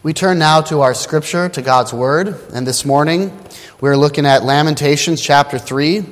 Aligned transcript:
We 0.00 0.12
turn 0.12 0.38
now 0.38 0.60
to 0.60 0.82
our 0.82 0.94
scripture, 0.94 1.48
to 1.48 1.60
God's 1.60 1.92
Word, 1.92 2.28
and 2.54 2.64
this 2.64 2.84
morning 2.84 3.36
we're 3.80 3.96
looking 3.96 4.26
at 4.26 4.44
Lamentations 4.44 5.20
chapter 5.20 5.58
3, 5.58 6.06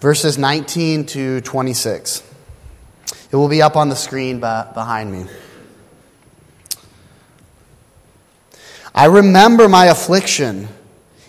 verses 0.00 0.36
19 0.36 1.06
to 1.06 1.40
26. 1.40 2.22
It 3.30 3.36
will 3.36 3.48
be 3.48 3.62
up 3.62 3.74
on 3.74 3.88
the 3.88 3.96
screen 3.96 4.38
behind 4.38 5.10
me. 5.10 5.24
I 8.94 9.06
remember 9.06 9.66
my 9.66 9.86
affliction 9.86 10.68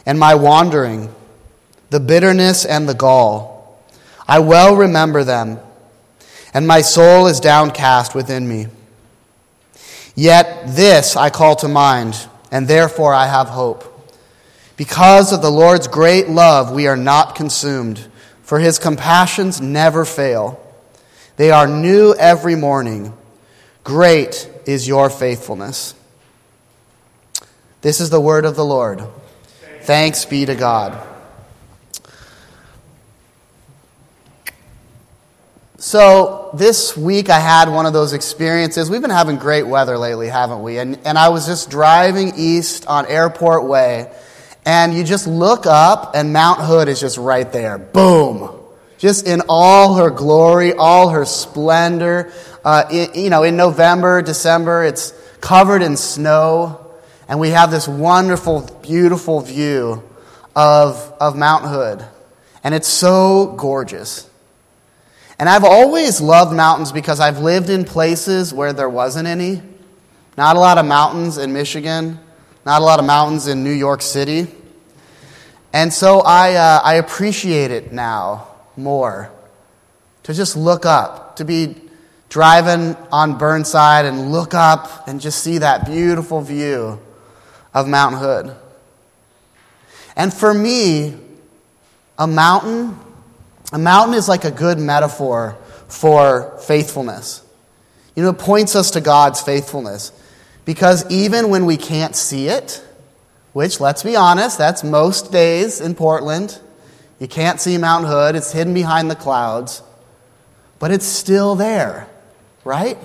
and 0.06 0.20
my 0.20 0.36
wandering, 0.36 1.08
the 1.90 2.02
bitterness 2.02 2.66
and 2.66 2.90
the 2.90 2.96
gall. 2.96 3.82
I 4.28 4.40
well 4.40 4.76
remember 4.76 5.24
them, 5.24 5.58
and 6.54 6.68
my 6.68 6.82
soul 6.82 7.28
is 7.28 7.40
downcast 7.40 8.14
within 8.14 8.46
me. 8.46 8.68
Yet 10.16 10.75
this 10.75 11.16
I 11.16 11.30
call 11.30 11.55
to 11.57 11.68
mind, 11.68 12.27
and 12.52 12.67
therefore 12.67 13.13
I 13.13 13.27
have 13.27 13.48
hope. 13.48 13.90
Because 14.77 15.31
of 15.34 15.41
the 15.41 15.52
Lord's 15.52 15.88
great 15.88 16.30
love, 16.30 16.71
we 16.71 16.88
are 16.88 16.98
not 16.98 17.35
consumed, 17.35 18.08
for 18.41 18.59
his 18.59 18.80
compassions 18.80 19.62
never 19.62 20.05
fail. 20.05 20.59
They 21.38 21.52
are 21.52 21.68
new 21.68 22.13
every 22.13 22.55
morning. 22.55 23.13
Great 23.84 24.49
is 24.66 24.88
your 24.88 25.09
faithfulness. 25.09 25.95
This 27.82 27.99
is 27.99 28.09
the 28.09 28.21
word 28.21 28.45
of 28.45 28.55
the 28.55 28.66
Lord. 28.66 29.04
Thanks 29.82 30.26
be 30.26 30.45
to 30.45 30.55
God. 30.55 31.12
So, 35.86 36.50
this 36.54 36.96
week 36.96 37.30
I 37.30 37.40
had 37.40 37.68
one 37.68 37.86
of 37.86 37.91
those 37.91 38.14
experiences. 38.14 38.90
We've 38.90 39.02
been 39.02 39.10
having 39.10 39.36
great 39.36 39.64
weather 39.64 39.98
lately, 39.98 40.30
haven't 40.30 40.64
we? 40.64 40.78
And, 40.78 40.98
and 41.04 41.18
I 41.18 41.28
was 41.28 41.46
just 41.46 41.70
driving 41.70 42.32
east 42.38 42.88
on 42.88 43.05
Airport 43.05 43.66
Way, 43.66 44.10
and 44.66 44.94
you 44.94 45.04
just 45.04 45.27
look 45.27 45.66
up, 45.66 46.16
and 46.16 46.32
Mount 46.32 46.62
Hood 46.62 46.88
is 46.88 47.02
just 47.02 47.18
right 47.18 47.52
there. 47.52 47.77
Boom! 47.77 48.62
Just 48.98 49.27
in 49.27 49.41
all 49.49 49.96
her 49.96 50.10
glory, 50.10 50.72
all 50.72 51.10
her 51.10 51.26
splendor. 51.26 52.32
Uh, 52.63 52.85
you 53.13 53.29
know, 53.29 53.44
in 53.44 53.57
November, 53.57 54.22
December, 54.22 54.85
it's 54.85 55.12
covered 55.41 55.82
in 55.82 55.98
snow. 55.98 56.94
And 57.27 57.41
we 57.41 57.50
have 57.50 57.72
this 57.72 57.90
wonderful, 57.90 58.62
beautiful 58.82 59.41
view 59.41 60.02
of, 60.55 61.13
of 61.20 61.35
Mount 61.35 61.66
Hood. 61.66 62.05
And 62.63 62.74
it's 62.74 62.88
so 62.88 63.54
gorgeous. 63.57 64.29
And 65.44 65.50
I've 65.50 65.66
always 65.66 66.22
loved 66.22 66.56
mountains 66.56 66.94
because 66.94 67.19
I've 67.19 67.40
lived 67.40 67.69
in 67.69 67.84
places 67.84 68.53
where 68.53 68.72
there 68.72 68.88
wasn't 68.88 69.28
any. 69.28 69.62
Not 70.38 70.56
a 70.56 70.59
lot 70.59 70.78
of 70.78 70.85
mountains 70.85 71.38
in 71.38 71.52
Michigan, 71.52 72.18
not 72.66 72.81
a 72.81 72.85
lot 72.85 73.00
of 73.02 73.06
mountains 73.06 73.47
in 73.47 73.62
New 73.62 73.74
York 73.74 74.02
City. 74.02 74.47
And 75.74 75.91
so 75.91 76.22
I, 76.22 76.53
uh, 76.53 76.80
I 76.81 76.94
appreciate 76.94 77.72
it 77.72 77.91
now 77.91 78.47
more 78.78 79.30
to 80.24 80.34
just 80.34 80.56
look 80.56 80.85
up, 80.85 81.35
to 81.35 81.44
be 81.44 81.75
driving 82.30 82.96
on 83.12 83.38
Burnside 83.38 84.06
and 84.06 84.31
look 84.31 84.53
up 84.53 85.09
and 85.09 85.19
just 85.19 85.44
see 85.44 85.57
that 85.57 85.85
beautiful 85.85 86.40
view 86.40 87.02
of 87.74 87.85
Mount 87.85 88.16
Hood. 88.16 88.56
And 90.16 90.34
for 90.34 90.53
me, 90.53 91.18
a 92.18 92.28
mountain, 92.28 92.97
a 93.74 93.79
mountain 93.79 94.13
is 94.13 94.29
like 94.29 94.46
a 94.46 94.52
good 94.52 94.78
metaphor 94.78 95.57
for 95.88 96.57
faithfulness. 96.59 97.44
You 98.16 98.24
know, 98.24 98.29
it 98.29 98.38
points 98.38 98.75
us 98.75 98.91
to 98.91 99.02
God's 99.02 99.41
faithfulness. 99.41 100.12
Because 100.66 101.09
even 101.12 101.50
when 101.50 101.66
we 101.66 101.75
can't 101.75 102.16
see 102.16 102.47
it, 102.47 102.85
which, 103.51 103.79
let's 103.79 104.03
be 104.03 104.16
honest, 104.16 104.57
that's 104.57 104.84
most 104.84 105.31
days 105.31 105.81
in 105.81 105.96
Portland, 105.96 106.59
you 107.19 107.28
can't 107.28 107.59
see 107.59 107.78
Mount 107.78 108.06
Hood, 108.06 108.35
it's 108.35 108.51
hidden 108.51 108.73
behind 108.73 109.11
the 109.11 109.16
clouds, 109.16 109.81
but 110.79 110.91
it's 110.91 111.05
still 111.05 111.55
there, 111.55 112.07
right? 112.63 112.97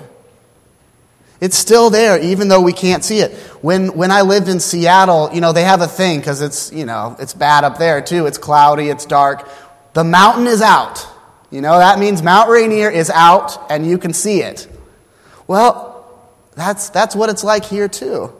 It's 1.41 1.57
still 1.57 1.89
there, 1.89 2.21
even 2.21 2.47
though 2.47 2.61
we 2.61 2.73
can't 2.73 3.03
see 3.03 3.19
it. 3.19 3.33
When, 3.61 3.95
when 3.95 4.11
I 4.11 4.21
lived 4.21 4.49
in 4.49 4.59
Seattle, 4.59 5.29
you 5.33 5.41
know, 5.41 5.53
they 5.53 5.63
have 5.63 5.81
a 5.81 5.87
thing 5.87 6.19
because 6.19 6.41
it's, 6.41 6.71
you 6.71 6.85
know, 6.85 7.15
it's 7.19 7.33
bad 7.33 7.63
up 7.63 7.77
there 7.77 8.01
too. 8.01 8.25
It's 8.25 8.37
cloudy, 8.37 8.89
it's 8.89 9.05
dark. 9.05 9.47
The 9.99 10.05
mountain 10.05 10.47
is 10.47 10.61
out. 10.61 11.05
You 11.51 11.59
know, 11.59 11.77
that 11.77 11.99
means 11.99 12.23
Mount 12.23 12.49
Rainier 12.49 12.89
is 12.89 13.09
out 13.09 13.69
and 13.69 13.85
you 13.85 13.97
can 13.97 14.13
see 14.13 14.41
it. 14.41 14.65
Well, 15.45 16.09
that's, 16.55 16.89
that's 16.89 17.17
what 17.17 17.29
it's 17.29 17.43
like 17.43 17.65
here 17.65 17.89
too. 17.89 18.31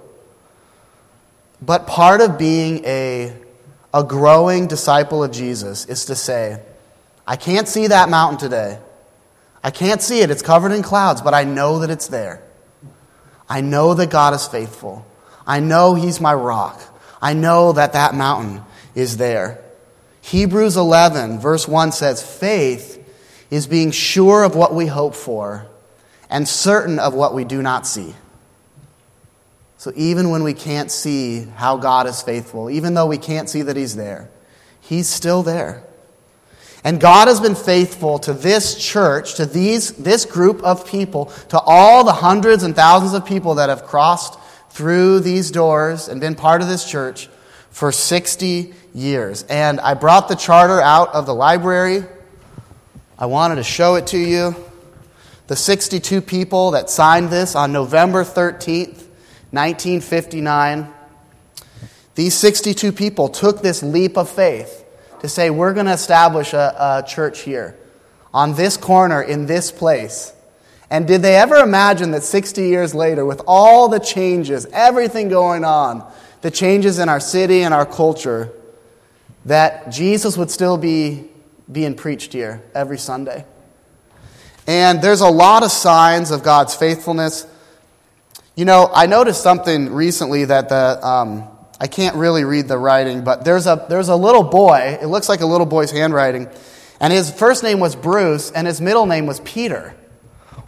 But 1.61 1.85
part 1.85 2.21
of 2.21 2.37
being 2.37 2.85
a, 2.85 3.33
a 3.93 4.05
growing 4.05 4.67
disciple 4.67 5.21
of 5.21 5.33
Jesus 5.33 5.85
is 5.87 6.05
to 6.05 6.15
say, 6.15 6.61
I 7.27 7.35
can't 7.35 7.67
see 7.67 7.87
that 7.87 8.07
mountain 8.07 8.39
today. 8.39 8.79
I 9.61 9.71
can't 9.71 10.01
see 10.01 10.21
it. 10.21 10.31
It's 10.31 10.41
covered 10.41 10.71
in 10.71 10.81
clouds, 10.81 11.21
but 11.21 11.33
I 11.33 11.43
know 11.43 11.79
that 11.79 11.89
it's 11.89 12.07
there. 12.07 12.41
I 13.49 13.59
know 13.59 13.95
that 13.95 14.09
God 14.09 14.33
is 14.33 14.47
faithful. 14.47 15.05
I 15.45 15.59
know 15.59 15.95
He's 15.95 16.21
my 16.21 16.33
rock. 16.33 16.79
I 17.21 17.33
know 17.33 17.73
that 17.73 17.91
that 17.91 18.15
mountain 18.15 18.61
is 18.95 19.17
there. 19.17 19.61
Hebrews 20.29 20.77
11, 20.77 21.39
verse 21.39 21.67
1 21.67 21.91
says, 21.91 22.21
Faith 22.21 23.03
is 23.49 23.65
being 23.65 23.89
sure 23.89 24.43
of 24.43 24.55
what 24.55 24.75
we 24.75 24.85
hope 24.85 25.15
for 25.15 25.65
and 26.29 26.47
certain 26.47 26.99
of 26.99 27.15
what 27.15 27.33
we 27.33 27.45
do 27.45 27.63
not 27.63 27.87
see. 27.87 28.13
So 29.79 29.91
even 29.95 30.29
when 30.29 30.43
we 30.43 30.53
can't 30.53 30.91
see 30.91 31.45
how 31.55 31.77
God 31.77 32.05
is 32.05 32.21
faithful, 32.21 32.69
even 32.69 32.93
though 32.93 33.07
we 33.07 33.17
can't 33.17 33.49
see 33.49 33.63
that 33.63 33.75
He's 33.75 33.95
there, 33.95 34.29
He's 34.81 35.09
still 35.09 35.41
there. 35.41 35.81
And 36.83 37.01
God 37.01 37.27
has 37.27 37.39
been 37.39 37.55
faithful 37.55 38.19
to 38.19 38.33
this 38.33 38.75
church, 38.77 39.33
to 39.35 39.47
these, 39.47 39.93
this 39.93 40.25
group 40.25 40.61
of 40.61 40.85
people, 40.85 41.25
to 41.49 41.59
all 41.59 42.03
the 42.03 42.13
hundreds 42.13 42.61
and 42.61 42.75
thousands 42.75 43.15
of 43.15 43.25
people 43.25 43.55
that 43.55 43.69
have 43.69 43.83
crossed 43.83 44.37
through 44.69 45.21
these 45.21 45.49
doors 45.49 46.07
and 46.07 46.21
been 46.21 46.35
part 46.35 46.61
of 46.61 46.67
this 46.67 46.87
church 46.87 47.29
for 47.71 47.91
60 47.91 48.73
years. 48.93 49.43
And 49.43 49.79
I 49.79 49.93
brought 49.93 50.27
the 50.27 50.35
charter 50.35 50.81
out 50.81 51.13
of 51.13 51.25
the 51.25 51.33
library. 51.33 52.03
I 53.17 53.25
wanted 53.25 53.55
to 53.55 53.63
show 53.63 53.95
it 53.95 54.07
to 54.07 54.17
you. 54.17 54.55
The 55.47 55.55
62 55.55 56.21
people 56.21 56.71
that 56.71 56.89
signed 56.89 57.29
this 57.29 57.55
on 57.55 57.71
November 57.71 58.23
13th, 58.23 59.05
1959. 59.51 60.87
These 62.15 62.35
62 62.35 62.91
people 62.91 63.29
took 63.29 63.61
this 63.61 63.81
leap 63.81 64.17
of 64.17 64.29
faith 64.29 64.85
to 65.21 65.27
say, 65.27 65.49
we're 65.49 65.73
going 65.73 65.85
to 65.85 65.93
establish 65.93 66.53
a, 66.53 66.75
a 66.77 67.07
church 67.07 67.41
here, 67.41 67.77
on 68.33 68.55
this 68.55 68.77
corner, 68.77 69.21
in 69.21 69.45
this 69.47 69.71
place. 69.71 70.33
And 70.89 71.07
did 71.07 71.21
they 71.21 71.35
ever 71.35 71.57
imagine 71.57 72.11
that 72.11 72.23
60 72.23 72.63
years 72.63 72.95
later, 72.95 73.25
with 73.25 73.41
all 73.47 73.89
the 73.89 73.99
changes, 73.99 74.65
everything 74.71 75.29
going 75.29 75.63
on, 75.63 76.09
the 76.41 76.51
changes 76.51 76.99
in 76.99 77.09
our 77.09 77.19
city 77.19 77.61
and 77.63 77.73
our 77.73 77.85
culture, 77.85 78.51
that 79.45 79.89
Jesus 79.91 80.37
would 80.37 80.51
still 80.51 80.77
be 80.77 81.25
being 81.71 81.95
preached 81.95 82.33
here 82.33 82.61
every 82.73 82.97
Sunday? 82.97 83.45
And 84.67 85.01
there's 85.01 85.21
a 85.21 85.29
lot 85.29 85.63
of 85.63 85.71
signs 85.71 86.31
of 86.31 86.43
God's 86.43 86.75
faithfulness. 86.75 87.47
You 88.55 88.65
know, 88.65 88.89
I 88.93 89.05
noticed 89.07 89.41
something 89.41 89.91
recently 89.93 90.45
that 90.45 90.69
the, 90.69 91.05
um, 91.05 91.47
I 91.79 91.87
can't 91.87 92.15
really 92.15 92.43
read 92.43 92.67
the 92.67 92.77
writing, 92.77 93.23
but 93.23 93.43
there's 93.43 93.67
a, 93.67 93.85
there's 93.89 94.09
a 94.09 94.15
little 94.15 94.43
boy. 94.43 94.97
It 95.01 95.07
looks 95.07 95.29
like 95.29 95.41
a 95.41 95.45
little 95.45 95.65
boy's 95.65 95.91
handwriting. 95.91 96.49
And 96.99 97.13
his 97.13 97.31
first 97.31 97.63
name 97.63 97.79
was 97.79 97.95
Bruce, 97.95 98.51
and 98.51 98.67
his 98.67 98.81
middle 98.81 99.05
name 99.05 99.25
was 99.25 99.39
Peter. 99.39 99.95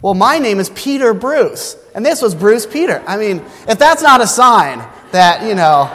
Well, 0.00 0.14
my 0.14 0.38
name 0.38 0.58
is 0.58 0.70
Peter 0.70 1.14
Bruce, 1.14 1.76
and 1.94 2.04
this 2.04 2.20
was 2.22 2.34
Bruce 2.34 2.66
Peter. 2.66 3.04
I 3.06 3.16
mean, 3.16 3.44
if 3.68 3.78
that's 3.78 4.02
not 4.02 4.20
a 4.20 4.26
sign 4.26 4.82
that, 5.12 5.46
you 5.46 5.54
know. 5.54 5.90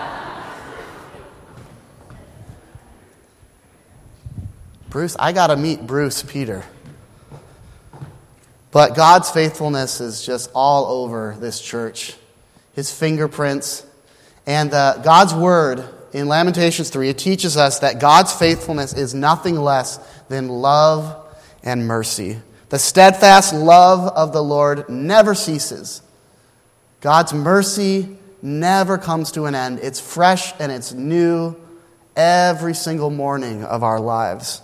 Bruce, 4.90 5.16
I 5.20 5.32
got 5.34 5.48
to 5.48 5.56
meet 5.56 5.86
Bruce 5.86 6.24
Peter. 6.24 6.64
But 8.72 8.96
God's 8.96 9.30
faithfulness 9.30 10.02
is 10.02 10.26
just 10.26 10.50
all 10.54 11.04
over 11.04 11.36
this 11.40 11.60
church. 11.60 12.16
His 12.74 12.92
fingerprints, 12.92 13.86
and 14.46 14.74
uh, 14.74 14.98
God's 15.00 15.34
word 15.34 15.84
in 16.14 16.28
Lamentations 16.28 16.90
3, 16.90 17.10
it 17.10 17.18
teaches 17.18 17.58
us 17.58 17.80
that 17.80 18.00
God's 18.00 18.34
faithfulness 18.34 18.94
is 18.94 19.14
nothing 19.14 19.56
less 19.56 19.98
than 20.30 20.48
love 20.48 21.28
and 21.64 21.88
mercy. 21.88 22.40
The 22.70 22.80
steadfast 22.80 23.54
love 23.54 24.08
of 24.16 24.34
the 24.34 24.44
Lord 24.44 24.90
never 24.90 25.36
ceases. 25.36 26.02
God's 27.02 27.34
mercy 27.34 28.18
never 28.42 28.98
comes 28.98 29.32
to 29.34 29.46
an 29.46 29.56
end. 29.56 29.80
It's 29.82 30.00
fresh 30.00 30.54
and 30.60 30.72
it's 30.72 30.94
new 30.94 31.56
every 32.16 32.74
single 32.74 33.10
morning 33.10 33.64
of 33.64 33.84
our 33.84 34.00
lives. 34.00 34.62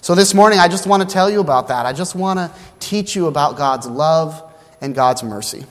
So, 0.00 0.14
this 0.14 0.34
morning, 0.34 0.58
I 0.58 0.68
just 0.68 0.86
want 0.86 1.02
to 1.02 1.08
tell 1.08 1.30
you 1.30 1.40
about 1.40 1.68
that. 1.68 1.86
I 1.86 1.92
just 1.92 2.14
want 2.14 2.38
to 2.38 2.50
teach 2.78 3.16
you 3.16 3.26
about 3.26 3.56
God's 3.56 3.86
love 3.86 4.42
and 4.80 4.94
God's 4.94 5.22
mercy. 5.22 5.64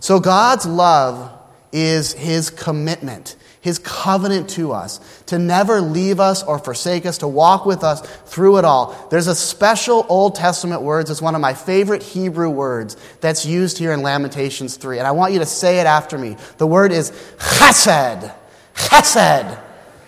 So, 0.00 0.20
God's 0.20 0.64
love 0.64 1.30
is 1.72 2.12
his 2.12 2.50
commitment, 2.50 3.36
his 3.64 3.78
covenant 3.78 4.50
to 4.50 4.72
us, 4.72 5.00
to 5.24 5.38
never 5.38 5.80
leave 5.80 6.20
us 6.20 6.42
or 6.42 6.58
forsake 6.58 7.06
us, 7.06 7.16
to 7.16 7.26
walk 7.26 7.64
with 7.64 7.82
us 7.82 8.02
through 8.26 8.58
it 8.58 8.64
all. 8.66 8.94
There's 9.08 9.26
a 9.26 9.34
special 9.34 10.04
Old 10.10 10.34
Testament 10.34 10.82
words, 10.82 11.10
it's 11.10 11.22
one 11.22 11.34
of 11.34 11.40
my 11.40 11.54
favorite 11.54 12.02
Hebrew 12.02 12.50
words 12.50 12.94
that's 13.22 13.46
used 13.46 13.78
here 13.78 13.92
in 13.92 14.02
Lamentations 14.02 14.76
3. 14.76 14.98
And 14.98 15.06
I 15.06 15.12
want 15.12 15.32
you 15.32 15.38
to 15.38 15.46
say 15.46 15.80
it 15.80 15.86
after 15.86 16.18
me. 16.18 16.36
The 16.58 16.66
word 16.66 16.92
is 16.92 17.10
chesed. 17.38 18.34
Chesed. 18.74 19.58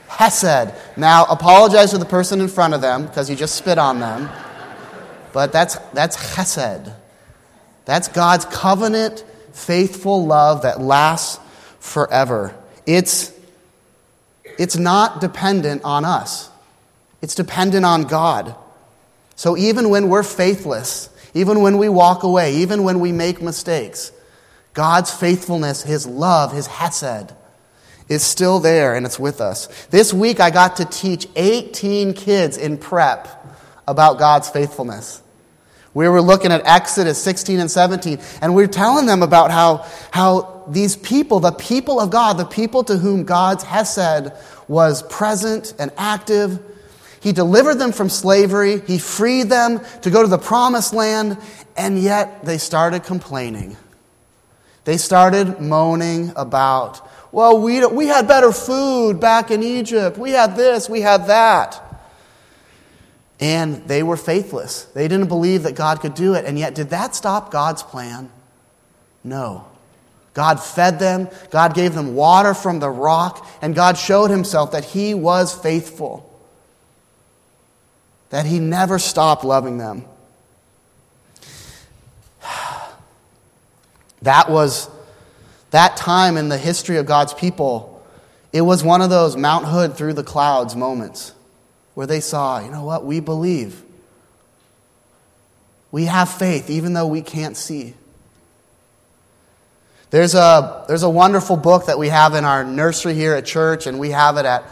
Chesed. 0.07 0.79
Now, 0.99 1.25
apologize 1.25 1.93
to 1.93 1.99
the 1.99 2.05
person 2.05 2.43
in 2.43 2.49
front 2.49 2.75
of 2.75 2.83
them 2.83 3.07
because 3.07 3.31
you 3.31 3.37
just 3.37 3.55
spit 3.55 3.79
on 3.79 4.01
them. 4.01 4.29
But 5.33 5.51
that's, 5.51 5.77
that's 5.95 6.19
chesed. 6.19 6.95
That's 7.87 8.09
God's 8.09 8.45
covenant, 8.45 9.25
faithful 9.55 10.27
love 10.27 10.61
that 10.61 10.79
lasts 10.79 11.41
forever. 11.79 12.55
It's 12.85 13.33
it's 14.59 14.77
not 14.77 15.21
dependent 15.21 15.83
on 15.85 16.05
us, 16.05 16.51
it's 17.23 17.35
dependent 17.35 17.85
on 17.85 18.05
God. 18.05 18.55
So 19.35 19.57
even 19.57 19.91
when 19.91 20.09
we're 20.09 20.23
faithless, 20.23 21.11
even 21.35 21.61
when 21.61 21.77
we 21.77 21.89
walk 21.91 22.23
away, 22.23 22.57
even 22.57 22.85
when 22.85 23.01
we 23.01 23.13
make 23.13 23.43
mistakes, 23.43 24.11
God's 24.73 25.11
faithfulness, 25.11 25.83
His 25.83 26.07
love, 26.07 26.53
His 26.53 26.67
hesed, 26.67 27.33
is 28.09 28.23
still 28.23 28.61
there 28.61 28.95
and 28.95 29.05
it's 29.05 29.19
with 29.19 29.41
us. 29.41 29.67
This 29.87 30.15
week 30.15 30.41
I 30.41 30.51
got 30.51 30.77
to 30.77 30.85
teach 30.85 31.27
18 31.37 32.15
kids 32.15 32.57
in 32.57 32.79
prep 32.79 33.29
about 33.87 34.19
God's 34.19 34.49
faithfulness. 34.49 35.23
We 35.97 36.07
were 36.11 36.21
looking 36.21 36.53
at 36.53 36.61
Exodus 36.67 37.17
16 37.23 37.59
and 37.59 37.71
17, 37.71 38.19
and 38.43 38.55
we 38.55 38.63
are 38.65 38.67
telling 38.67 39.07
them 39.07 39.23
about 39.23 39.51
how, 39.51 39.87
how 40.11 40.65
these 40.69 40.95
people, 40.95 41.41
the 41.41 41.53
people 41.53 42.01
of 42.01 42.11
God, 42.11 42.37
the 42.37 42.45
people 42.45 42.85
to 42.85 42.99
whom 42.99 43.25
God's 43.25 43.65
Hesed 43.65 44.31
was 44.69 45.03
present 45.05 45.73
and 45.79 45.91
active, 45.97 46.61
He 47.21 47.33
delivered 47.33 47.77
them 47.77 47.93
from 47.93 48.11
slavery, 48.11 48.81
He 48.81 48.99
freed 48.99 49.45
them 49.45 49.81
to 50.03 50.11
go 50.11 50.21
to 50.21 50.29
the 50.29 50.37
promised 50.37 50.93
land, 50.93 51.39
and 51.79 51.99
yet 51.99 52.45
they 52.45 52.59
started 52.59 53.05
complaining. 53.05 53.75
They 54.85 54.99
started 54.99 55.63
moaning 55.63 56.31
about, 56.37 57.09
well, 57.33 57.59
we, 57.59 57.87
we 57.87 58.07
had 58.07 58.29
better 58.29 58.53
food 58.53 59.19
back 59.19 59.51
in 59.51 59.63
Egypt. 59.63 60.19
We 60.19 60.33
had 60.33 60.57
this, 60.57 60.91
we 60.91 61.01
had 61.01 61.29
that. 61.29 61.86
And 63.39 63.87
they 63.87 64.03
were 64.03 64.17
faithless. 64.17 64.85
They 64.85 65.09
didn't 65.09 65.29
believe 65.29 65.65
that 65.65 65.75
God 65.75 66.01
could 66.01 66.15
do 66.15 66.35
it. 66.35 66.45
And 66.45 66.59
yet, 66.59 66.75
did 66.75 66.91
that 66.91 67.15
stop 67.15 67.51
God's 67.51 67.83
plan? 67.83 68.31
No. 69.23 69.67
God 70.37 70.63
fed 70.63 70.99
them, 70.99 71.31
God 71.51 71.75
gave 71.75 71.95
them 71.95 72.15
water 72.15 72.53
from 72.53 72.79
the 72.79 72.91
rock, 72.91 73.49
and 73.63 73.75
God 73.75 73.97
showed 73.97 74.31
himself 74.31 74.73
that 74.73 74.85
he 74.85 75.15
was 75.15 75.55
faithful, 75.55 76.31
that 78.29 78.45
he 78.45 78.59
never 78.59 78.99
stopped 78.99 79.45
loving 79.45 79.79
them. 79.79 80.05
That 84.23 84.51
was 84.51 84.89
that 85.71 85.97
time 85.97 86.37
in 86.37 86.49
the 86.49 86.59
history 86.59 86.97
of 86.97 87.07
God's 87.07 87.33
people. 87.33 88.03
It 88.53 88.63
was 88.63 88.83
one 88.83 89.01
of 89.01 89.11
those 89.11 89.37
Mount 89.37 89.67
Hood 89.67 89.95
through 89.95 90.15
the 90.15 90.25
clouds 90.25 90.75
moments 90.75 91.33
where 91.97 92.07
they 92.07 92.21
saw, 92.21 92.61
you 92.61 92.71
know 92.71 92.85
what, 92.85 93.07
we 93.07 93.21
believe. 93.21 93.83
We 95.91 96.05
have 96.05 96.29
faith 96.29 96.69
even 96.69 96.93
though 96.93 97.07
we 97.07 97.23
can't 97.23 97.57
see. 97.57 97.95
There's 100.11 100.35
a, 100.35 100.85
there's 100.89 101.05
a 101.05 101.09
wonderful 101.09 101.57
book 101.57 101.87
that 101.87 101.99
we 101.99 102.11
have 102.11 102.35
in 102.35 102.45
our 102.45 102.65
nursery 102.65 103.15
here 103.15 103.35
at 103.35 103.47
church, 103.47 103.87
and 103.87 103.99
we 103.99 104.11
have 104.11 104.37
it 104.37 104.45
at, 104.45 104.65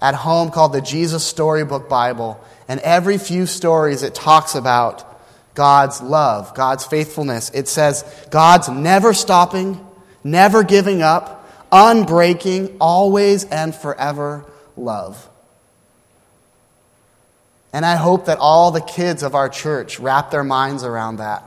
at 0.00 0.16
home 0.16 0.50
called 0.50 0.72
the 0.72 0.80
Jesus 0.80 1.24
Storybook 1.24 1.88
Bible. 1.88 2.42
And 2.66 2.80
every 2.80 3.16
few 3.16 3.46
stories 3.46 4.02
it 4.02 4.12
talks 4.12 4.56
about 4.56 5.08
God's 5.54 6.02
love, 6.02 6.52
God's 6.52 6.84
faithfulness. 6.84 7.50
It 7.54 7.68
says 7.68 8.04
God's 8.30 8.68
never 8.68 9.14
stopping, 9.14 9.80
never 10.24 10.64
giving 10.64 11.00
up, 11.00 11.48
unbreaking, 11.70 12.76
always 12.80 13.44
and 13.44 13.72
forever 13.72 14.44
love. 14.76 15.28
And 17.72 17.86
I 17.86 17.96
hope 17.96 18.26
that 18.26 18.38
all 18.38 18.70
the 18.70 18.80
kids 18.80 19.22
of 19.22 19.34
our 19.34 19.48
church 19.48 19.98
wrap 19.98 20.30
their 20.30 20.44
minds 20.44 20.84
around 20.84 21.16
that, 21.16 21.44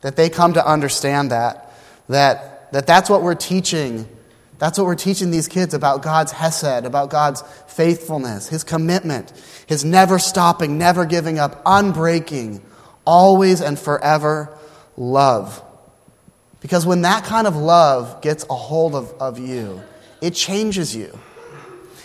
that 0.00 0.16
they 0.16 0.30
come 0.30 0.54
to 0.54 0.66
understand 0.66 1.30
that, 1.30 1.72
that, 2.08 2.72
that 2.72 2.86
that's 2.86 3.10
what 3.10 3.22
we're 3.22 3.34
teaching. 3.34 4.08
That's 4.58 4.78
what 4.78 4.86
we're 4.86 4.94
teaching 4.94 5.30
these 5.30 5.48
kids 5.48 5.74
about 5.74 6.02
God's 6.02 6.32
Hesed, 6.32 6.86
about 6.86 7.10
God's 7.10 7.42
faithfulness, 7.66 8.48
His 8.48 8.64
commitment, 8.64 9.32
His 9.66 9.84
never 9.84 10.18
stopping, 10.18 10.78
never 10.78 11.04
giving 11.04 11.38
up, 11.38 11.62
unbreaking, 11.64 12.62
always 13.04 13.60
and 13.60 13.78
forever 13.78 14.56
love. 14.96 15.62
Because 16.60 16.86
when 16.86 17.02
that 17.02 17.24
kind 17.24 17.46
of 17.46 17.56
love 17.56 18.22
gets 18.22 18.46
a 18.48 18.54
hold 18.54 18.94
of, 18.94 19.12
of 19.20 19.38
you, 19.38 19.82
it 20.22 20.30
changes 20.30 20.96
you. 20.96 21.18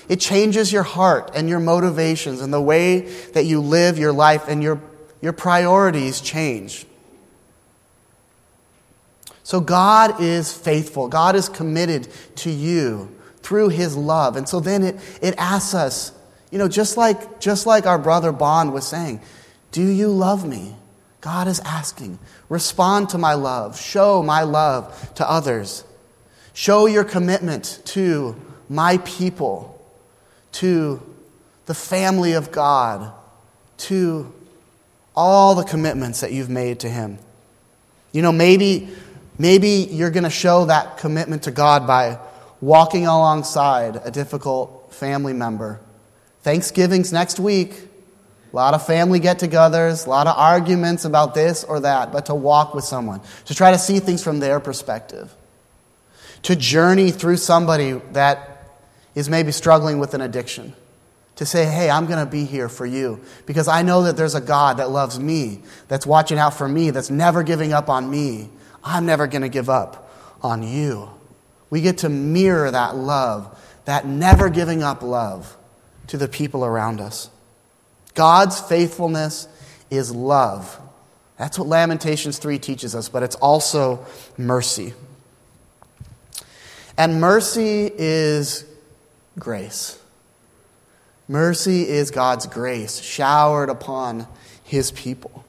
It 0.09 0.19
changes 0.19 0.73
your 0.73 0.83
heart 0.83 1.31
and 1.35 1.47
your 1.47 1.59
motivations 1.59 2.41
and 2.41 2.51
the 2.51 2.59
way 2.59 3.01
that 3.33 3.45
you 3.45 3.61
live 3.61 3.99
your 3.99 4.11
life 4.11 4.45
and 4.47 4.61
your, 4.61 4.81
your 5.21 5.33
priorities 5.33 6.19
change. 6.19 6.87
So 9.43 9.59
God 9.59 10.19
is 10.19 10.51
faithful. 10.51 11.07
God 11.07 11.35
is 11.35 11.47
committed 11.47 12.07
to 12.37 12.49
you 12.49 13.15
through 13.41 13.69
his 13.69 13.95
love. 13.95 14.35
And 14.35 14.49
so 14.49 14.59
then 14.59 14.83
it, 14.83 15.19
it 15.21 15.35
asks 15.37 15.75
us, 15.75 16.11
you 16.51 16.57
know, 16.57 16.67
just 16.67 16.97
like, 16.97 17.39
just 17.39 17.67
like 17.67 17.85
our 17.85 17.99
brother 17.99 18.31
Bond 18.31 18.73
was 18.73 18.87
saying, 18.87 19.21
do 19.71 19.87
you 19.87 20.09
love 20.09 20.47
me? 20.47 20.75
God 21.21 21.47
is 21.47 21.59
asking, 21.59 22.17
respond 22.47 23.09
to 23.09 23.19
my 23.19 23.35
love, 23.35 23.79
show 23.79 24.23
my 24.23 24.41
love 24.41 25.13
to 25.15 25.29
others, 25.29 25.83
show 26.53 26.87
your 26.87 27.03
commitment 27.03 27.81
to 27.85 28.35
my 28.69 28.97
people 28.99 29.78
to 30.53 31.01
the 31.65 31.73
family 31.73 32.33
of 32.33 32.51
God, 32.51 33.13
to 33.77 34.33
all 35.15 35.55
the 35.55 35.63
commitments 35.63 36.21
that 36.21 36.31
you've 36.31 36.49
made 36.49 36.79
to 36.81 36.89
Him. 36.89 37.19
You 38.11 38.21
know, 38.21 38.31
maybe, 38.31 38.89
maybe 39.37 39.87
you're 39.91 40.11
going 40.11 40.23
to 40.23 40.29
show 40.29 40.65
that 40.65 40.97
commitment 40.97 41.43
to 41.43 41.51
God 41.51 41.85
by 41.85 42.17
walking 42.61 43.05
alongside 43.05 44.01
a 44.03 44.11
difficult 44.11 44.93
family 44.93 45.33
member. 45.33 45.79
Thanksgiving's 46.41 47.13
next 47.13 47.39
week. 47.39 47.73
A 48.51 48.55
lot 48.55 48.73
of 48.73 48.85
family 48.85 49.19
get 49.19 49.39
togethers, 49.39 50.07
a 50.07 50.09
lot 50.09 50.25
of 50.25 50.35
arguments 50.35 51.05
about 51.05 51.35
this 51.35 51.63
or 51.63 51.81
that, 51.81 52.11
but 52.11 52.25
to 52.27 52.35
walk 52.35 52.73
with 52.73 52.83
someone, 52.83 53.21
to 53.45 53.53
try 53.53 53.71
to 53.71 53.77
see 53.77 53.99
things 53.99 54.23
from 54.23 54.39
their 54.39 54.59
perspective, 54.59 55.31
to 56.43 56.55
journey 56.55 57.11
through 57.11 57.37
somebody 57.37 57.91
that 58.13 58.58
is 59.15 59.29
maybe 59.29 59.51
struggling 59.51 59.99
with 59.99 60.13
an 60.13 60.21
addiction. 60.21 60.73
To 61.37 61.45
say, 61.45 61.63
hey, 61.63 61.89
I'm 61.89 62.05
going 62.05 62.19
to 62.19 62.29
be 62.29 62.43
here 62.43 62.67
for 62.67 62.85
you 62.85 63.21
because 63.45 63.69
I 63.69 63.81
know 63.81 64.03
that 64.03 64.17
there's 64.17 64.35
a 64.35 64.41
God 64.41 64.75
that 64.77 64.89
loves 64.89 65.17
me, 65.17 65.61
that's 65.87 66.05
watching 66.05 66.37
out 66.37 66.53
for 66.53 66.67
me, 66.67 66.89
that's 66.91 67.09
never 67.09 67.43
giving 67.43 67.71
up 67.71 67.87
on 67.87 68.11
me. 68.11 68.49
I'm 68.83 69.05
never 69.05 69.25
going 69.25 69.43
to 69.43 69.49
give 69.49 69.69
up 69.69 70.11
on 70.41 70.63
you. 70.63 71.09
We 71.69 71.79
get 71.79 71.99
to 71.99 72.09
mirror 72.09 72.69
that 72.69 72.97
love, 72.97 73.57
that 73.85 74.05
never 74.05 74.49
giving 74.49 74.83
up 74.83 75.01
love 75.01 75.55
to 76.07 76.17
the 76.17 76.27
people 76.27 76.65
around 76.65 76.99
us. 76.99 77.29
God's 78.15 78.59
faithfulness 78.59 79.47
is 79.89 80.13
love. 80.13 80.77
That's 81.37 81.57
what 81.57 81.69
Lamentations 81.69 82.37
3 82.37 82.59
teaches 82.59 82.95
us, 82.95 83.07
but 83.07 83.23
it's 83.23 83.37
also 83.37 84.05
mercy. 84.37 84.93
And 86.97 87.21
mercy 87.21 87.89
is 87.93 88.65
grace. 89.39 89.99
Mercy 91.29 91.87
is 91.87 92.09
God's 92.09 92.47
grace 92.47 92.99
showered 93.01 93.69
upon 93.69 94.27
his 94.63 94.91
people. 94.91 95.45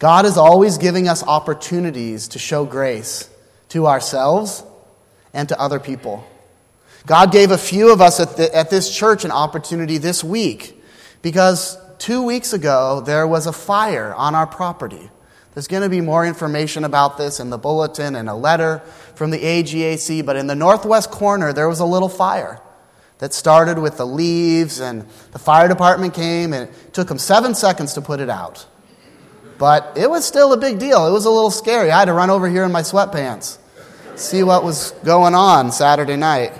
God 0.00 0.26
is 0.26 0.36
always 0.36 0.78
giving 0.78 1.08
us 1.08 1.22
opportunities 1.22 2.26
to 2.28 2.40
show 2.40 2.64
grace 2.64 3.30
to 3.68 3.86
ourselves 3.86 4.64
and 5.32 5.48
to 5.48 5.60
other 5.60 5.78
people. 5.78 6.28
God 7.06 7.30
gave 7.30 7.52
a 7.52 7.58
few 7.58 7.92
of 7.92 8.00
us 8.00 8.18
at, 8.18 8.36
the, 8.36 8.54
at 8.54 8.70
this 8.70 8.92
church 8.92 9.24
an 9.24 9.30
opportunity 9.30 9.98
this 9.98 10.24
week 10.24 10.82
because 11.22 11.78
two 11.98 12.24
weeks 12.24 12.52
ago 12.52 13.00
there 13.06 13.26
was 13.26 13.46
a 13.46 13.52
fire 13.52 14.12
on 14.14 14.34
our 14.34 14.48
property. 14.48 15.10
There's 15.54 15.68
going 15.68 15.84
to 15.84 15.88
be 15.88 16.00
more 16.00 16.26
information 16.26 16.82
about 16.82 17.18
this 17.18 17.38
in 17.38 17.50
the 17.50 17.58
bulletin 17.58 18.16
and 18.16 18.28
a 18.28 18.34
letter 18.34 18.80
from 19.14 19.30
the 19.30 19.38
AGAC, 19.38 20.26
but 20.26 20.34
in 20.34 20.48
the 20.48 20.56
northwest 20.56 21.12
corner 21.12 21.52
there 21.52 21.68
was 21.68 21.78
a 21.78 21.86
little 21.86 22.08
fire 22.08 22.60
that 23.22 23.32
started 23.32 23.78
with 23.78 23.98
the 23.98 24.04
leaves, 24.04 24.80
and 24.80 25.06
the 25.30 25.38
fire 25.38 25.68
department 25.68 26.12
came, 26.12 26.52
and 26.52 26.68
it 26.68 26.92
took 26.92 27.06
them 27.06 27.18
seven 27.18 27.54
seconds 27.54 27.92
to 27.92 28.00
put 28.00 28.18
it 28.18 28.28
out. 28.28 28.66
But 29.58 29.92
it 29.94 30.10
was 30.10 30.24
still 30.24 30.52
a 30.52 30.56
big 30.56 30.80
deal. 30.80 31.06
It 31.06 31.12
was 31.12 31.24
a 31.24 31.30
little 31.30 31.52
scary. 31.52 31.92
I 31.92 32.00
had 32.00 32.06
to 32.06 32.14
run 32.14 32.30
over 32.30 32.48
here 32.48 32.64
in 32.64 32.72
my 32.72 32.82
sweatpants 32.82 33.58
see 34.16 34.42
what 34.42 34.64
was 34.64 34.90
going 35.04 35.36
on 35.36 35.70
Saturday 35.70 36.16
night. 36.16 36.52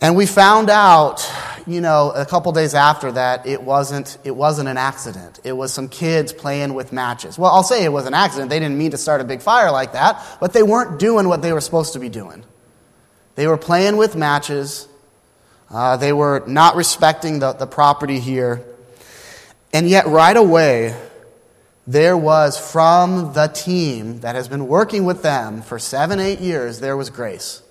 And 0.00 0.14
we 0.14 0.24
found 0.24 0.70
out, 0.70 1.28
you 1.66 1.80
know, 1.80 2.12
a 2.14 2.24
couple 2.24 2.52
days 2.52 2.72
after 2.72 3.10
that, 3.10 3.44
it 3.44 3.60
wasn't, 3.60 4.18
it 4.22 4.30
wasn't 4.36 4.68
an 4.68 4.76
accident. 4.76 5.40
It 5.42 5.52
was 5.52 5.72
some 5.72 5.88
kids 5.88 6.32
playing 6.32 6.74
with 6.74 6.92
matches. 6.92 7.40
Well, 7.40 7.50
I'll 7.50 7.64
say 7.64 7.82
it 7.82 7.92
was 7.92 8.06
an 8.06 8.14
accident. 8.14 8.50
They 8.50 8.60
didn't 8.60 8.78
mean 8.78 8.92
to 8.92 8.96
start 8.96 9.20
a 9.20 9.24
big 9.24 9.42
fire 9.42 9.72
like 9.72 9.94
that, 9.94 10.38
but 10.40 10.52
they 10.52 10.62
weren't 10.62 11.00
doing 11.00 11.28
what 11.28 11.42
they 11.42 11.52
were 11.52 11.60
supposed 11.60 11.92
to 11.94 11.98
be 11.98 12.08
doing. 12.08 12.44
They 13.34 13.48
were 13.48 13.58
playing 13.58 13.96
with 13.96 14.14
matches. 14.14 14.88
Uh, 15.72 15.96
they 15.96 16.12
were 16.12 16.44
not 16.46 16.76
respecting 16.76 17.38
the, 17.38 17.52
the 17.52 17.66
property 17.66 18.20
here. 18.20 18.62
And 19.72 19.88
yet, 19.88 20.06
right 20.06 20.36
away, 20.36 20.94
there 21.86 22.16
was 22.16 22.58
from 22.58 23.32
the 23.32 23.46
team 23.46 24.20
that 24.20 24.34
has 24.34 24.48
been 24.48 24.68
working 24.68 25.04
with 25.06 25.22
them 25.22 25.62
for 25.62 25.78
seven, 25.78 26.20
eight 26.20 26.40
years, 26.40 26.80
there 26.80 26.96
was 26.96 27.08
grace. 27.08 27.62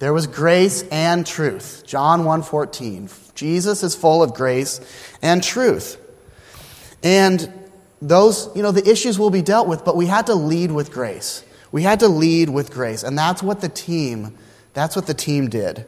There 0.00 0.12
was 0.12 0.26
grace 0.26 0.84
and 0.92 1.26
truth. 1.26 1.82
John 1.86 2.24
1:14. 2.24 3.10
Jesus 3.34 3.82
is 3.82 3.94
full 3.94 4.22
of 4.22 4.34
grace 4.34 4.80
and 5.22 5.42
truth. 5.42 5.96
And 7.02 7.52
those, 8.00 8.48
you 8.54 8.62
know, 8.62 8.70
the 8.70 8.88
issues 8.88 9.18
will 9.18 9.30
be 9.30 9.42
dealt 9.42 9.66
with, 9.66 9.84
but 9.84 9.96
we 9.96 10.06
had 10.06 10.26
to 10.26 10.34
lead 10.34 10.70
with 10.70 10.92
grace. 10.92 11.42
We 11.72 11.82
had 11.82 12.00
to 12.00 12.08
lead 12.08 12.50
with 12.50 12.70
grace, 12.70 13.02
and 13.02 13.18
that's 13.18 13.42
what 13.42 13.60
the 13.60 13.68
team, 13.68 14.36
that's 14.74 14.94
what 14.94 15.06
the 15.06 15.14
team 15.14 15.48
did. 15.48 15.86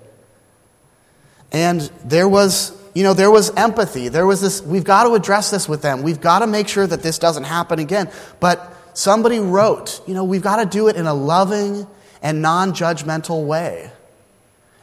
And 1.52 1.80
there 2.04 2.28
was, 2.28 2.76
you 2.94 3.02
know, 3.02 3.14
there 3.14 3.30
was 3.30 3.50
empathy. 3.54 4.08
There 4.08 4.26
was 4.26 4.40
this, 4.40 4.62
we've 4.62 4.84
got 4.84 5.04
to 5.04 5.14
address 5.14 5.50
this 5.50 5.68
with 5.68 5.82
them. 5.82 6.02
We've 6.02 6.20
got 6.20 6.40
to 6.40 6.46
make 6.46 6.68
sure 6.68 6.86
that 6.86 7.02
this 7.02 7.18
doesn't 7.18 7.44
happen 7.44 7.78
again. 7.78 8.10
But 8.38 8.76
somebody 8.94 9.38
wrote, 9.38 10.00
you 10.06 10.14
know, 10.14 10.24
we've 10.24 10.42
got 10.42 10.56
to 10.56 10.66
do 10.66 10.88
it 10.88 10.96
in 10.96 11.06
a 11.06 11.14
loving 11.14 11.86
and 12.22 12.42
non 12.42 12.72
judgmental 12.72 13.46
way. 13.46 13.90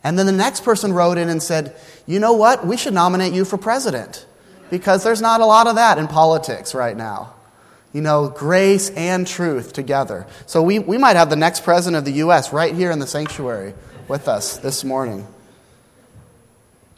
And 0.04 0.18
then 0.18 0.26
the 0.26 0.32
next 0.32 0.64
person 0.64 0.94
wrote 0.94 1.18
in 1.18 1.30
and 1.30 1.42
said, 1.42 1.76
You 2.06 2.20
know 2.20 2.34
what? 2.34 2.66
We 2.66 2.78
should 2.78 2.94
nominate 2.94 3.34
you 3.34 3.46
for 3.46 3.58
president 3.58 4.26
because 4.70 5.04
there's 5.04 5.22
not 5.22 5.42
a 5.42 5.46
lot 5.46 5.68
of 5.68 5.76
that 5.76 5.98
in 5.98 6.08
politics 6.08 6.74
right 6.74 6.96
now. 6.96 7.34
You 7.94 8.02
know, 8.02 8.30
grace 8.30 8.90
and 8.92 9.26
truth 9.26 9.74
together. 9.74 10.28
So 10.46 10.62
we, 10.62 10.80
we 10.80 10.98
might 10.98 11.16
have 11.16 11.30
the 11.30 11.36
next 11.36 11.64
president 11.64 11.98
of 11.98 12.06
the 12.06 12.20
U.S. 12.20 12.54
right 12.54 12.74
here 12.74 12.92
in 12.92 13.00
the 13.00 13.08
sanctuary 13.08 13.74
with 14.08 14.28
us 14.28 14.58
this 14.58 14.84
morning. 14.84 15.26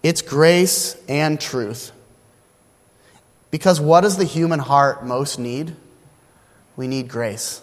It's 0.02 0.22
grace 0.22 0.96
and 1.08 1.40
truth. 1.40 1.92
Because 3.52 3.82
what 3.82 4.02
does 4.02 4.18
the 4.18 4.26
human 4.26 4.60
heart 4.60 5.06
most 5.06 5.40
need? 5.40 5.76
We 6.76 6.88
need 6.88 7.08
grace. 7.08 7.62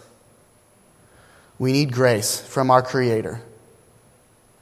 We 1.59 1.73
need 1.73 1.93
grace 1.93 2.41
from 2.41 2.71
our 2.71 2.83
Creator. 2.83 3.41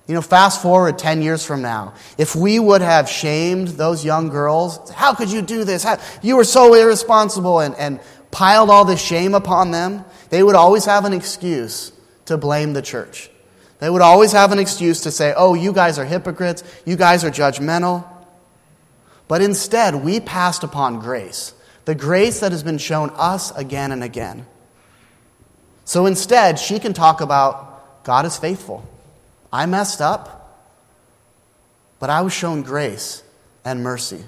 You 0.06 0.14
know, 0.14 0.20
fast 0.20 0.60
forward 0.60 0.98
10 0.98 1.22
years 1.22 1.44
from 1.44 1.62
now. 1.62 1.94
If 2.18 2.36
we 2.36 2.58
would 2.58 2.82
have 2.82 3.08
shamed 3.08 3.68
those 3.68 4.04
young 4.04 4.28
girls, 4.28 4.90
how 4.90 5.14
could 5.14 5.30
you 5.30 5.40
do 5.40 5.64
this? 5.64 5.82
How, 5.82 5.98
you 6.22 6.36
were 6.36 6.44
so 6.44 6.74
irresponsible 6.74 7.60
and, 7.60 7.74
and 7.76 8.00
piled 8.30 8.68
all 8.68 8.84
this 8.84 9.00
shame 9.00 9.34
upon 9.34 9.70
them, 9.70 10.04
they 10.28 10.42
would 10.42 10.56
always 10.56 10.84
have 10.84 11.06
an 11.06 11.14
excuse 11.14 11.90
to 12.26 12.36
blame 12.36 12.74
the 12.74 12.82
church. 12.82 13.30
They 13.84 13.90
would 13.90 14.00
always 14.00 14.32
have 14.32 14.50
an 14.50 14.58
excuse 14.58 15.02
to 15.02 15.10
say, 15.10 15.34
oh, 15.36 15.52
you 15.52 15.70
guys 15.70 15.98
are 15.98 16.06
hypocrites, 16.06 16.64
you 16.86 16.96
guys 16.96 17.22
are 17.22 17.30
judgmental. 17.30 18.02
But 19.28 19.42
instead, 19.42 19.96
we 19.96 20.20
passed 20.20 20.64
upon 20.64 21.00
grace, 21.00 21.52
the 21.84 21.94
grace 21.94 22.40
that 22.40 22.50
has 22.52 22.62
been 22.62 22.78
shown 22.78 23.10
us 23.10 23.50
again 23.54 23.92
and 23.92 24.02
again. 24.02 24.46
So 25.84 26.06
instead, 26.06 26.58
she 26.58 26.78
can 26.78 26.94
talk 26.94 27.20
about 27.20 28.04
God 28.04 28.24
is 28.24 28.38
faithful. 28.38 28.88
I 29.52 29.66
messed 29.66 30.00
up, 30.00 30.66
but 32.00 32.08
I 32.08 32.22
was 32.22 32.32
shown 32.32 32.62
grace 32.62 33.22
and 33.66 33.82
mercy. 33.82 34.24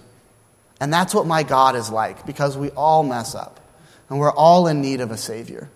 And 0.80 0.92
that's 0.92 1.14
what 1.14 1.26
my 1.26 1.44
God 1.44 1.76
is 1.76 1.88
like 1.88 2.26
because 2.26 2.58
we 2.58 2.68
all 2.72 3.02
mess 3.02 3.34
up 3.34 3.58
and 4.10 4.18
we're 4.18 4.34
all 4.34 4.66
in 4.66 4.82
need 4.82 5.00
of 5.00 5.10
a 5.10 5.16
Savior. 5.16 5.70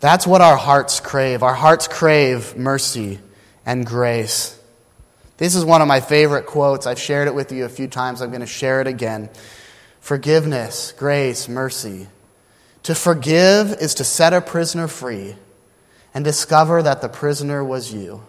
That's 0.00 0.26
what 0.26 0.40
our 0.40 0.56
hearts 0.56 0.98
crave. 0.98 1.42
Our 1.42 1.54
hearts 1.54 1.86
crave 1.86 2.56
mercy 2.56 3.18
and 3.66 3.86
grace. 3.86 4.58
This 5.36 5.54
is 5.54 5.64
one 5.64 5.82
of 5.82 5.88
my 5.88 6.00
favorite 6.00 6.46
quotes. 6.46 6.86
I've 6.86 6.98
shared 6.98 7.28
it 7.28 7.34
with 7.34 7.52
you 7.52 7.64
a 7.64 7.68
few 7.68 7.86
times. 7.86 8.20
I'm 8.20 8.30
going 8.30 8.40
to 8.40 8.46
share 8.46 8.80
it 8.80 8.86
again. 8.86 9.30
Forgiveness, 10.00 10.92
grace, 10.92 11.48
mercy. 11.48 12.08
To 12.84 12.94
forgive 12.94 13.72
is 13.72 13.94
to 13.96 14.04
set 14.04 14.32
a 14.32 14.40
prisoner 14.40 14.88
free 14.88 15.36
and 16.14 16.24
discover 16.24 16.82
that 16.82 17.02
the 17.02 17.08
prisoner 17.08 17.62
was 17.62 17.92
you. 17.92 18.22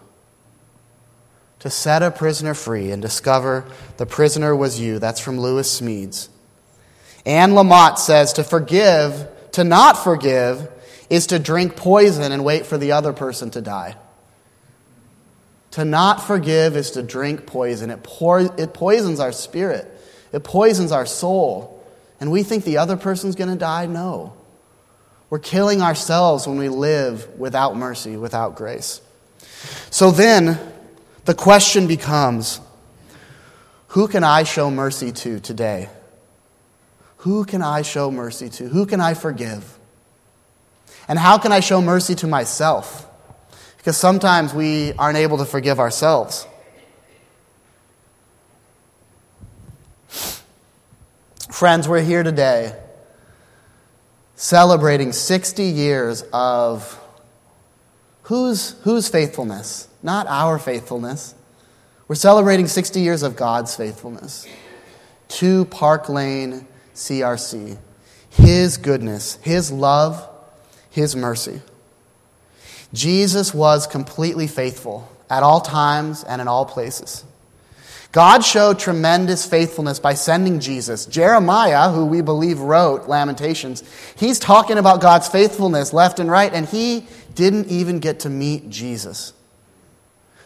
To 1.60 1.70
set 1.70 2.02
a 2.02 2.10
prisoner 2.10 2.54
free 2.54 2.90
and 2.90 3.00
discover 3.00 3.64
the 3.96 4.06
prisoner 4.06 4.54
was 4.54 4.78
you. 4.80 4.98
That's 4.98 5.20
from 5.20 5.40
Lewis 5.40 5.80
Smedes. 5.80 6.28
Anne 7.24 7.52
Lamott 7.52 7.98
says 7.98 8.34
to 8.34 8.44
forgive, 8.44 9.28
to 9.52 9.64
not 9.64 9.96
forgive, 9.96 10.68
is 11.12 11.26
to 11.26 11.38
drink 11.38 11.76
poison 11.76 12.32
and 12.32 12.42
wait 12.42 12.64
for 12.64 12.78
the 12.78 12.92
other 12.92 13.12
person 13.12 13.50
to 13.50 13.60
die. 13.60 13.94
To 15.72 15.84
not 15.84 16.22
forgive 16.22 16.74
is 16.74 16.92
to 16.92 17.02
drink 17.02 17.44
poison. 17.44 17.90
It, 17.90 18.02
pour, 18.02 18.40
it 18.40 18.72
poisons 18.72 19.20
our 19.20 19.30
spirit, 19.30 19.86
it 20.32 20.42
poisons 20.42 20.90
our 20.90 21.04
soul. 21.04 21.84
And 22.18 22.30
we 22.30 22.42
think 22.42 22.64
the 22.64 22.78
other 22.78 22.96
person's 22.96 23.34
going 23.34 23.50
to 23.50 23.56
die? 23.56 23.84
No. 23.84 24.32
We're 25.28 25.38
killing 25.38 25.82
ourselves 25.82 26.46
when 26.46 26.56
we 26.56 26.70
live 26.70 27.38
without 27.38 27.76
mercy, 27.76 28.16
without 28.16 28.56
grace. 28.56 29.02
So 29.90 30.12
then, 30.12 30.58
the 31.26 31.34
question 31.34 31.88
becomes 31.88 32.58
who 33.88 34.08
can 34.08 34.24
I 34.24 34.44
show 34.44 34.70
mercy 34.70 35.12
to 35.12 35.40
today? 35.40 35.90
Who 37.18 37.44
can 37.44 37.60
I 37.60 37.82
show 37.82 38.10
mercy 38.10 38.48
to? 38.48 38.68
Who 38.68 38.86
can 38.86 39.00
I 39.00 39.12
forgive? 39.12 39.78
And 41.08 41.18
how 41.18 41.38
can 41.38 41.52
I 41.52 41.60
show 41.60 41.80
mercy 41.80 42.14
to 42.16 42.26
myself? 42.26 43.06
Because 43.76 43.96
sometimes 43.96 44.54
we 44.54 44.92
aren't 44.92 45.18
able 45.18 45.38
to 45.38 45.44
forgive 45.44 45.80
ourselves. 45.80 46.46
Friends, 51.50 51.88
we're 51.88 52.02
here 52.02 52.22
today 52.22 52.74
celebrating 54.42 55.12
60 55.12 55.62
years 55.62 56.22
of 56.32 56.98
whose, 58.22 58.72
whose 58.82 59.08
faithfulness? 59.08 59.86
Not 60.02 60.26
our 60.26 60.58
faithfulness. 60.58 61.34
We're 62.08 62.16
celebrating 62.16 62.66
60 62.66 63.00
years 63.00 63.22
of 63.22 63.36
God's 63.36 63.76
faithfulness 63.76 64.48
to 65.28 65.64
Park 65.66 66.08
Lane 66.08 66.66
CRC. 66.94 67.78
His 68.30 68.76
goodness, 68.76 69.38
His 69.42 69.70
love, 69.70 70.28
His 70.92 71.16
mercy. 71.16 71.60
Jesus 72.92 73.52
was 73.52 73.86
completely 73.86 74.46
faithful 74.46 75.10
at 75.28 75.42
all 75.42 75.60
times 75.60 76.22
and 76.22 76.40
in 76.40 76.48
all 76.48 76.66
places. 76.66 77.24
God 78.12 78.44
showed 78.44 78.78
tremendous 78.78 79.46
faithfulness 79.46 79.98
by 79.98 80.12
sending 80.12 80.60
Jesus. 80.60 81.06
Jeremiah, 81.06 81.90
who 81.90 82.04
we 82.04 82.20
believe 82.20 82.60
wrote 82.60 83.08
Lamentations, 83.08 83.82
he's 84.16 84.38
talking 84.38 84.76
about 84.76 85.00
God's 85.00 85.28
faithfulness 85.28 85.94
left 85.94 86.20
and 86.20 86.30
right, 86.30 86.52
and 86.52 86.68
he 86.68 87.06
didn't 87.34 87.68
even 87.68 87.98
get 88.00 88.20
to 88.20 88.28
meet 88.28 88.68
Jesus. 88.68 89.32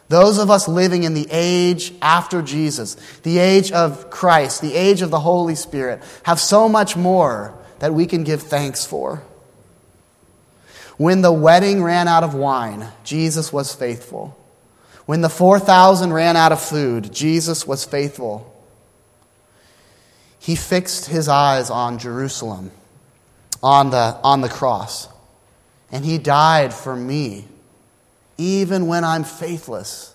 Those 0.09 0.39
of 0.39 0.49
us 0.49 0.69
living 0.69 1.03
in 1.03 1.15
the 1.15 1.27
age 1.29 1.93
after 2.01 2.41
Jesus, 2.41 2.95
the 3.25 3.39
age 3.39 3.73
of 3.73 4.11
Christ, 4.11 4.61
the 4.61 4.75
age 4.75 5.03
of 5.03 5.11
the 5.11 5.19
Holy 5.19 5.57
Spirit, 5.57 6.01
have 6.23 6.39
so 6.39 6.69
much 6.69 6.97
more 6.97 7.53
that 7.81 7.93
we 7.93 8.07
can 8.07 8.23
give 8.23 8.43
thanks 8.43 8.87
for. 8.87 9.25
When 10.97 11.21
the 11.21 11.33
wedding 11.33 11.83
ran 11.83 12.09
out 12.09 12.25
of 12.25 12.35
wine, 12.35 12.89
Jesus 13.05 13.53
was 13.53 13.75
faithful. 13.75 14.37
When 15.05 15.21
the 15.21 15.29
4,000 15.29 16.13
ran 16.13 16.37
out 16.37 16.53
of 16.53 16.61
food, 16.61 17.13
Jesus 17.13 17.67
was 17.67 17.85
faithful. 17.85 18.53
He 20.39 20.57
fixed 20.57 21.07
his 21.07 21.29
eyes 21.29 21.71
on 21.71 21.99
Jerusalem, 21.99 22.71
on 23.63 23.91
the, 23.91 24.19
on 24.23 24.41
the 24.41 24.49
cross, 24.49 25.09
and 25.93 26.05
he 26.05 26.19
died 26.19 26.73
for 26.73 26.97
me, 26.97 27.47
even 28.39 28.87
when 28.87 29.05
I'm 29.05 29.25
faithless. 29.25 30.15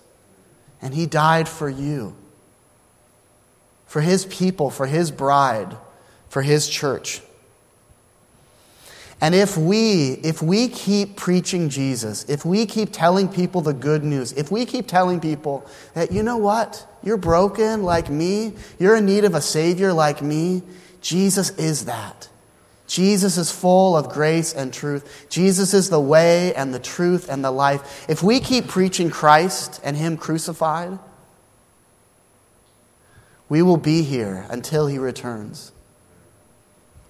And 0.80 0.92
he 0.92 1.06
died 1.06 1.48
for 1.48 1.68
you, 1.68 2.16
for 3.86 4.00
his 4.00 4.26
people, 4.26 4.68
for 4.68 4.86
his 4.86 5.10
bride, 5.12 5.76
for 6.28 6.42
his 6.42 6.68
church. 6.68 7.22
And 9.22 9.36
if 9.36 9.56
we, 9.56 10.14
if 10.24 10.42
we 10.42 10.66
keep 10.66 11.14
preaching 11.14 11.68
Jesus, 11.68 12.24
if 12.28 12.44
we 12.44 12.66
keep 12.66 12.92
telling 12.92 13.28
people 13.28 13.60
the 13.60 13.72
good 13.72 14.02
news, 14.02 14.32
if 14.32 14.50
we 14.50 14.66
keep 14.66 14.88
telling 14.88 15.20
people 15.20 15.64
that, 15.94 16.10
you 16.10 16.24
know 16.24 16.38
what, 16.38 16.84
you're 17.04 17.16
broken 17.16 17.84
like 17.84 18.10
me, 18.10 18.52
you're 18.80 18.96
in 18.96 19.06
need 19.06 19.24
of 19.24 19.36
a 19.36 19.40
Savior 19.40 19.92
like 19.92 20.22
me, 20.22 20.62
Jesus 21.02 21.50
is 21.50 21.84
that. 21.84 22.28
Jesus 22.88 23.38
is 23.38 23.52
full 23.52 23.96
of 23.96 24.08
grace 24.08 24.52
and 24.52 24.74
truth. 24.74 25.26
Jesus 25.30 25.72
is 25.72 25.88
the 25.88 26.00
way 26.00 26.52
and 26.54 26.74
the 26.74 26.80
truth 26.80 27.28
and 27.30 27.44
the 27.44 27.52
life. 27.52 28.04
If 28.08 28.24
we 28.24 28.40
keep 28.40 28.66
preaching 28.66 29.08
Christ 29.08 29.80
and 29.84 29.96
Him 29.96 30.16
crucified, 30.16 30.98
we 33.48 33.62
will 33.62 33.76
be 33.76 34.02
here 34.02 34.46
until 34.50 34.88
He 34.88 34.98
returns. 34.98 35.70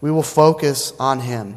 We 0.03 0.11
will 0.11 0.23
focus 0.23 0.93
on 1.01 1.21
Him. 1.21 1.57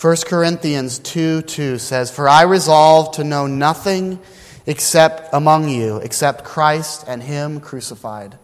1 0.00 0.16
Corinthians 0.26 1.00
2 1.00 1.42
2 1.42 1.78
says, 1.78 2.10
For 2.10 2.28
I 2.28 2.42
resolve 2.42 3.16
to 3.16 3.24
know 3.24 3.48
nothing 3.48 4.20
except 4.64 5.28
among 5.32 5.68
you, 5.68 5.96
except 5.96 6.44
Christ 6.44 7.04
and 7.08 7.20
Him 7.20 7.58
crucified. 7.58 8.38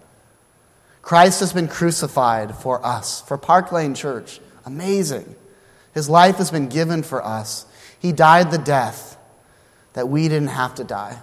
Christ 1.00 1.40
has 1.40 1.52
been 1.52 1.68
crucified 1.68 2.56
for 2.56 2.84
us, 2.84 3.20
for 3.20 3.38
Park 3.38 3.70
Lane 3.70 3.94
Church. 3.94 4.40
Amazing. 4.66 5.36
His 5.92 6.08
life 6.08 6.36
has 6.36 6.50
been 6.50 6.68
given 6.68 7.02
for 7.04 7.24
us. 7.24 7.66
He 8.00 8.10
died 8.10 8.50
the 8.50 8.58
death 8.58 9.16
that 9.92 10.08
we 10.08 10.28
didn't 10.28 10.48
have 10.48 10.74
to 10.76 10.84
die. 10.84 11.18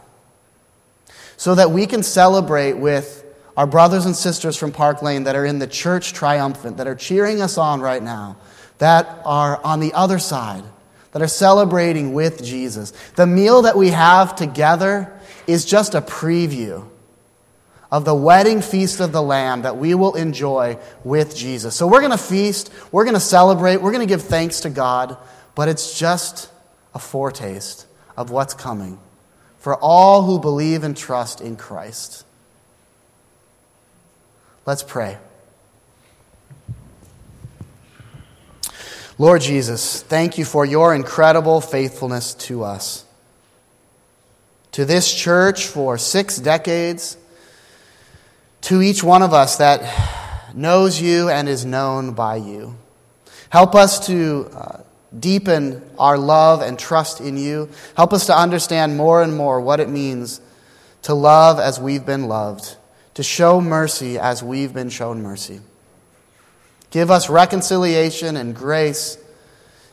So 1.36 1.56
that 1.56 1.72
we 1.72 1.88
can 1.88 2.04
celebrate 2.04 2.74
with 2.74 3.26
our 3.58 3.68
brothers 3.68 4.06
and 4.06 4.16
sisters 4.16 4.56
from 4.56 4.72
Park 4.72 5.02
Lane 5.02 5.26
that 5.26 5.36
are 5.36 5.46
in 5.46 5.60
the 5.60 5.68
church 5.68 6.14
triumphant, 6.14 6.78
that 6.78 6.88
are 6.88 6.96
cheering 6.96 7.42
us 7.42 7.58
on 7.58 7.82
right 7.82 8.02
now, 8.02 8.38
that 8.82 9.22
are 9.26 9.64
on 9.64 9.80
the 9.80 9.94
other 9.94 10.18
side, 10.18 10.64
that 11.12 11.22
are 11.22 11.28
celebrating 11.28 12.14
with 12.14 12.44
Jesus. 12.44 12.90
The 13.16 13.28
meal 13.28 13.62
that 13.62 13.78
we 13.78 13.90
have 13.90 14.36
together 14.36 15.14
is 15.46 15.66
just 15.66 15.94
a 15.94 16.02
preview 16.02 16.88
of 17.92 18.06
the 18.06 18.16
wedding 18.16 18.60
feast 18.60 19.00
of 19.00 19.12
the 19.12 19.22
Lamb 19.22 19.62
that 19.62 19.78
we 19.78 19.94
will 19.94 20.16
enjoy 20.16 20.80
with 21.04 21.36
Jesus. 21.36 21.76
So 21.76 21.86
we're 21.86 22.00
going 22.00 22.10
to 22.10 22.18
feast, 22.18 22.74
we're 22.92 23.04
going 23.04 23.14
to 23.14 23.20
celebrate, 23.20 23.78
we're 23.78 23.92
going 23.92 24.08
to 24.08 24.12
give 24.12 24.24
thanks 24.24 24.62
to 24.62 24.72
God, 24.72 25.16
but 25.54 25.70
it's 25.70 26.00
just 26.00 26.50
a 26.96 27.00
foretaste 27.00 27.86
of 28.18 28.32
what's 28.32 28.56
coming 28.56 28.98
for 29.60 29.76
all 29.76 30.24
who 30.24 30.40
believe 30.40 30.84
and 30.84 30.98
trust 30.98 31.40
in 31.40 31.56
Christ. 31.56 32.26
Let's 34.66 34.82
pray. 34.82 35.20
Lord 39.22 39.42
Jesus, 39.42 40.02
thank 40.02 40.40
you 40.40 40.46
for 40.46 40.66
your 40.66 40.96
incredible 40.96 41.62
faithfulness 41.62 42.34
to 42.50 42.64
us. 42.64 43.06
To 44.72 44.84
this 44.84 45.14
church 45.14 45.68
for 45.68 46.00
six 46.00 46.38
decades, 46.38 47.18
to 48.62 48.82
each 48.82 49.04
one 49.04 49.22
of 49.22 49.32
us 49.32 49.58
that 49.58 50.56
knows 50.56 51.00
you 51.00 51.30
and 51.30 51.48
is 51.48 51.66
known 51.66 52.14
by 52.14 52.38
you. 52.38 52.76
Help 53.52 53.76
us 53.76 54.08
to 54.08 54.50
uh, 54.56 54.80
deepen 55.20 55.88
our 56.00 56.18
love 56.18 56.64
and 56.64 56.80
trust 56.80 57.22
in 57.22 57.38
you. 57.38 57.70
Help 57.96 58.14
us 58.14 58.26
to 58.26 58.36
understand 58.36 58.98
more 58.98 59.22
and 59.22 59.38
more 59.38 59.62
what 59.62 59.80
it 59.80 59.88
means 59.88 60.42
to 61.04 61.14
love 61.14 61.60
as 61.60 61.80
we've 61.80 62.08
been 62.08 62.28
loved, 62.28 62.76
to 63.14 63.22
show 63.22 63.62
mercy 63.62 64.18
as 64.18 64.42
we've 64.42 64.74
been 64.74 64.90
shown 64.90 65.22
mercy. 65.22 65.62
Give 66.92 67.10
us 67.10 67.30
reconciliation 67.30 68.36
and 68.36 68.54
grace 68.54 69.18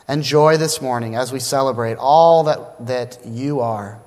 and 0.07 0.21
joy 0.21 0.57
this 0.57 0.81
morning 0.81 1.15
as 1.15 1.31
we 1.31 1.39
celebrate 1.39 1.97
all 1.97 2.43
that, 2.43 2.85
that 2.85 3.25
you 3.25 3.61
are. 3.61 3.99